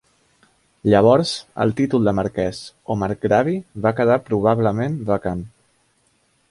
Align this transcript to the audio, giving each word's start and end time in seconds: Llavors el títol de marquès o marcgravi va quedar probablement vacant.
Llavors 0.93 1.33
el 1.65 1.73
títol 1.81 2.09
de 2.09 2.13
marquès 2.21 2.63
o 2.95 2.99
marcgravi 3.03 3.55
va 3.87 3.93
quedar 4.01 4.21
probablement 4.31 5.01
vacant. 5.13 5.49